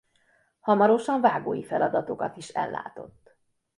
[0.59, 3.35] Hamarosan vágói feladatokat is ellátott.